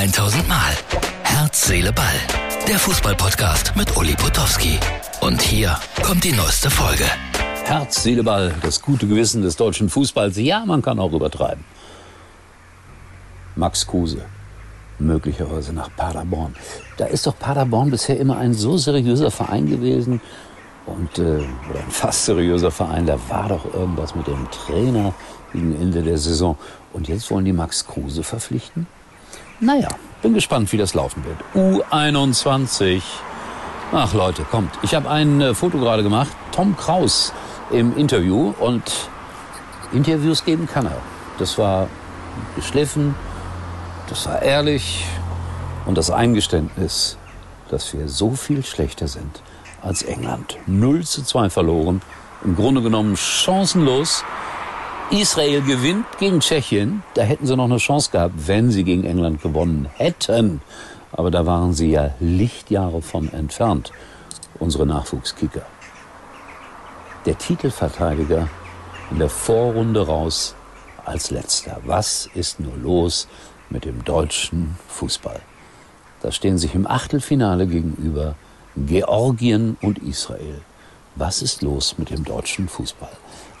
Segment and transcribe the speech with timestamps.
[0.00, 0.72] 1000 Mal.
[1.24, 2.06] Herz, Seele, Ball.
[2.66, 4.78] Der Fußballpodcast mit Uli Potowski.
[5.20, 7.04] Und hier kommt die neueste Folge.
[7.66, 8.54] Herz, Seele, Ball.
[8.62, 10.38] Das gute Gewissen des deutschen Fußballs.
[10.38, 11.66] Ja, man kann auch übertreiben.
[13.56, 14.22] Max Kruse.
[14.98, 16.56] Möglicherweise nach Paderborn.
[16.96, 20.22] Da ist doch Paderborn bisher immer ein so seriöser Verein gewesen.
[20.86, 23.04] Und, äh, oder ein fast seriöser Verein.
[23.04, 25.12] Da war doch irgendwas mit dem Trainer
[25.52, 26.56] gegen Ende der Saison.
[26.94, 28.86] Und jetzt wollen die Max Kruse verpflichten?
[29.60, 29.88] Naja,
[30.22, 31.38] bin gespannt, wie das laufen wird.
[31.54, 33.02] U21.
[33.92, 34.70] Ach Leute, kommt.
[34.80, 36.30] Ich habe ein äh, Foto gerade gemacht.
[36.50, 37.34] Tom Kraus
[37.70, 38.54] im Interview.
[38.58, 38.82] Und
[39.92, 40.96] Interviews geben kann er.
[41.38, 41.88] Das war
[42.56, 43.14] geschliffen,
[44.08, 45.04] das war ehrlich.
[45.84, 47.18] Und das Eingeständnis,
[47.68, 49.42] dass wir so viel schlechter sind
[49.82, 50.56] als England.
[50.66, 52.00] 0 zu 2 verloren.
[52.44, 54.24] Im Grunde genommen chancenlos.
[55.10, 57.02] Israel gewinnt gegen Tschechien.
[57.14, 60.62] Da hätten sie noch eine Chance gehabt, wenn sie gegen England gewonnen hätten.
[61.10, 63.92] Aber da waren sie ja Lichtjahre von entfernt,
[64.60, 65.66] unsere Nachwuchskicker.
[67.26, 68.48] Der Titelverteidiger
[69.10, 70.54] in der Vorrunde raus
[71.04, 71.78] als letzter.
[71.84, 73.26] Was ist nur los
[73.68, 75.40] mit dem deutschen Fußball?
[76.22, 78.36] Da stehen sich im Achtelfinale gegenüber
[78.76, 80.62] Georgien und Israel.
[81.16, 83.10] Was ist los mit dem deutschen Fußball?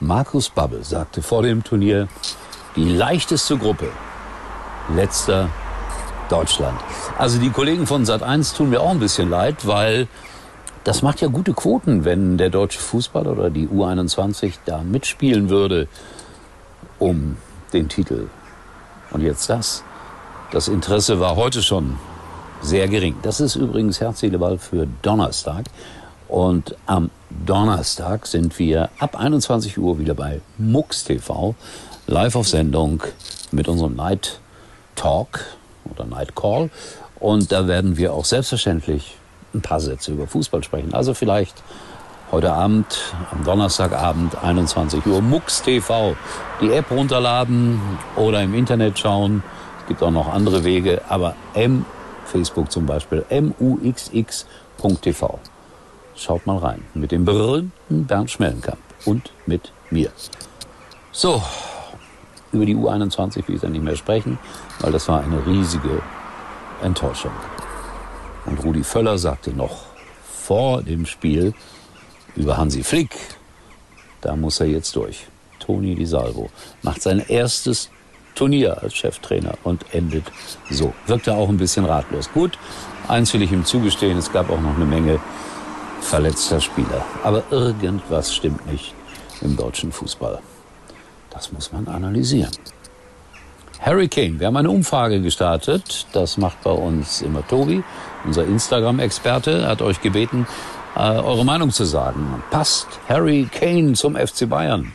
[0.00, 2.08] Markus Babbel sagte vor dem Turnier,
[2.76, 3.88] die leichteste Gruppe,
[4.94, 5.48] letzter
[6.28, 6.78] Deutschland.
[7.16, 10.08] Also die Kollegen von Sat1 tun mir auch ein bisschen leid, weil
[10.84, 15.88] das macht ja gute Quoten, wenn der deutsche Fußball oder die U21 da mitspielen würde
[16.98, 17.36] um
[17.72, 18.28] den Titel.
[19.10, 19.82] Und jetzt das.
[20.50, 21.98] Das Interesse war heute schon
[22.60, 23.16] sehr gering.
[23.22, 25.64] Das ist übrigens Herz, Ball für Donnerstag.
[26.28, 27.10] Und am
[27.46, 31.54] Donnerstag sind wir ab 21 Uhr wieder bei MUX TV,
[32.06, 33.02] live auf Sendung
[33.50, 34.38] mit unserem Night
[34.94, 35.40] Talk
[35.90, 36.70] oder Night Call.
[37.18, 39.16] Und da werden wir auch selbstverständlich
[39.54, 40.92] ein paar Sätze über Fußball sprechen.
[40.92, 41.62] Also vielleicht
[42.30, 46.14] heute Abend, am Donnerstagabend, 21 Uhr, MUX TV.
[46.60, 47.80] Die App runterladen
[48.16, 49.42] oder im Internet schauen.
[49.80, 51.86] Es gibt auch noch andere Wege, aber M,
[52.26, 53.24] Facebook zum Beispiel,
[53.58, 55.38] muxx.tv.
[56.18, 56.82] Schaut mal rein.
[56.94, 60.10] Mit dem berühmten Bernd Schmellenkamp und mit mir.
[61.12, 61.40] So,
[62.50, 64.36] über die U21 will ich dann nicht mehr sprechen,
[64.80, 66.02] weil das war eine riesige
[66.82, 67.30] Enttäuschung.
[68.46, 69.84] Und Rudi Völler sagte noch
[70.24, 71.54] vor dem Spiel
[72.34, 73.14] über Hansi Flick,
[74.20, 75.26] da muss er jetzt durch.
[75.60, 76.50] Toni Di Salvo
[76.82, 77.90] macht sein erstes
[78.34, 80.24] Turnier als Cheftrainer und endet
[80.68, 80.92] so.
[81.06, 82.30] Wirkte auch ein bisschen ratlos.
[82.32, 82.58] Gut,
[83.06, 85.20] eins will ich ihm zugestehen, es gab auch noch eine Menge
[86.00, 87.04] verletzter Spieler.
[87.22, 88.94] Aber irgendwas stimmt nicht
[89.40, 90.38] im deutschen Fußball.
[91.30, 92.50] Das muss man analysieren.
[93.80, 96.06] Harry Kane, wir haben eine Umfrage gestartet.
[96.12, 97.84] Das macht bei uns immer Tobi,
[98.24, 99.62] unser Instagram-Experte.
[99.62, 100.48] Er hat euch gebeten,
[100.96, 102.42] äh, eure Meinung zu sagen.
[102.50, 104.92] Passt Harry Kane zum FC Bayern?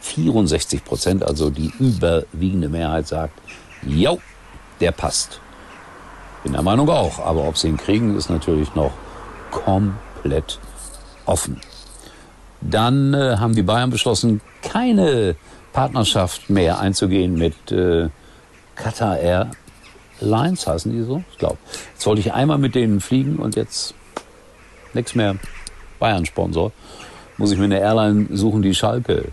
[0.00, 3.40] 64 Prozent, also die überwiegende Mehrheit sagt,
[3.82, 4.18] jo,
[4.80, 5.40] der passt.
[6.42, 8.92] Bin der Meinung auch, aber ob sie ihn kriegen, ist natürlich noch
[9.50, 10.03] komplett
[11.26, 11.60] offen.
[12.60, 15.36] Dann äh, haben die Bayern beschlossen, keine
[15.72, 18.08] Partnerschaft mehr einzugehen mit äh,
[18.74, 21.22] Qatar Airlines, heißen die so?
[21.32, 21.58] Ich glaube.
[21.92, 23.94] Jetzt wollte ich einmal mit denen fliegen und jetzt
[24.94, 25.36] nichts mehr
[25.98, 26.72] Bayern-Sponsor.
[27.36, 29.26] Muss ich mir eine Airline suchen, die Schalke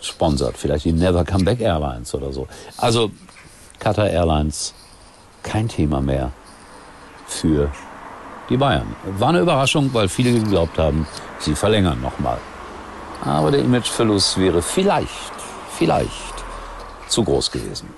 [0.00, 0.56] sponsert.
[0.56, 2.46] Vielleicht die Never Come Back Airlines oder so.
[2.76, 3.10] Also
[3.78, 4.74] Qatar Airlines,
[5.42, 6.32] kein Thema mehr
[7.26, 7.70] für
[8.48, 8.94] die Bayern.
[9.18, 11.06] War eine Überraschung, weil viele geglaubt haben,
[11.38, 12.38] sie verlängern nochmal.
[13.22, 15.32] Aber der Imageverlust wäre vielleicht,
[15.76, 16.34] vielleicht
[17.08, 17.88] zu groß gewesen.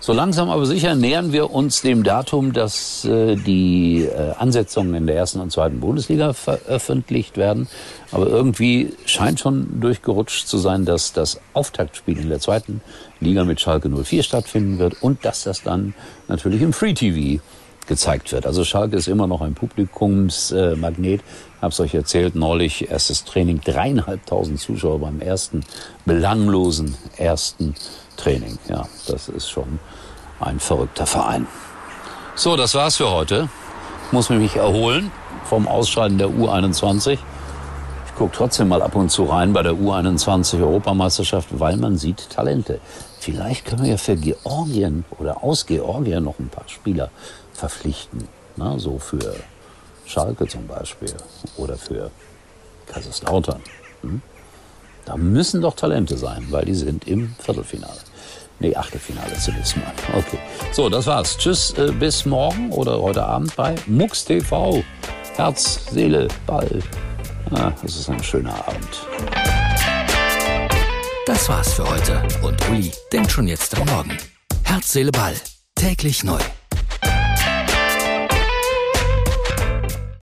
[0.00, 5.06] So langsam aber sicher nähern wir uns dem Datum, dass äh, die äh, Ansetzungen in
[5.06, 7.68] der ersten und zweiten Bundesliga veröffentlicht werden.
[8.12, 12.82] Aber irgendwie scheint schon durchgerutscht zu sein, dass das Auftaktspiel in der zweiten
[13.20, 15.94] Liga mit Schalke 04 stattfinden wird und dass das dann
[16.28, 17.40] natürlich im Free TV
[17.86, 18.46] gezeigt wird.
[18.46, 21.20] Also Schalke ist immer noch ein Publikumsmagnet.
[21.20, 21.24] Äh,
[21.60, 25.64] Hab's euch erzählt neulich, erstes Training, dreieinhalbtausend Zuschauer beim ersten
[26.04, 27.74] belanglosen ersten
[28.16, 28.58] Training.
[28.68, 29.78] Ja, das ist schon
[30.40, 31.46] ein verrückter Verein.
[32.34, 33.48] So, das war's für heute.
[34.06, 35.10] Ich muss mich erholen
[35.44, 37.12] vom Ausscheiden der U21.
[37.12, 42.28] Ich gucke trotzdem mal ab und zu rein bei der U21 Europameisterschaft, weil man sieht
[42.30, 42.80] Talente.
[43.18, 47.10] Vielleicht können wir ja für Georgien oder aus Georgien noch ein paar Spieler
[47.54, 48.28] verpflichten.
[48.56, 49.36] Na, so für
[50.06, 51.14] Schalke zum Beispiel
[51.56, 52.10] oder für
[52.86, 53.62] Kaiserslautern.
[54.02, 54.20] Hm?
[55.04, 58.00] Da müssen doch Talente sein, weil die sind im Viertelfinale.
[58.60, 59.92] Nee, Achtelfinale zunächst mal.
[60.16, 60.38] Okay.
[60.72, 61.36] So, das war's.
[61.36, 64.82] Tschüss, äh, bis morgen oder heute Abend bei MUX TV.
[65.34, 66.80] Herz, Seele, Ball.
[67.50, 69.06] Ah, es ist ein schöner Abend.
[71.26, 72.22] Das war's für heute.
[72.42, 74.16] Und Uli denkt schon jetzt am Morgen.
[74.62, 75.34] Herz, Seele, Ball.
[75.74, 76.38] Täglich neu.